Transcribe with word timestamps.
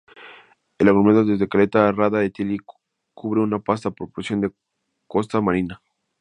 El 0.79 0.87
aglomerado 0.87 1.25
desde 1.25 1.47
Caleta 1.47 1.87
a 1.87 1.91
Rada 1.91 2.27
Tilly 2.27 2.57
cubre 3.13 3.39
una 3.41 3.61
vasta 3.63 3.91
porción 3.91 4.41
de 4.41 4.51
costa 5.05 5.39
marina. 5.41 5.79